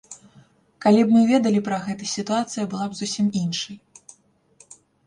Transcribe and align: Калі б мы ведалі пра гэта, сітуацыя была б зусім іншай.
Калі 0.85 1.01
б 1.03 1.09
мы 1.17 1.21
ведалі 1.33 1.61
пра 1.69 1.77
гэта, 1.85 2.09
сітуацыя 2.15 2.63
была 2.75 2.85
б 2.91 3.03
зусім 3.05 3.25
іншай. 3.45 3.83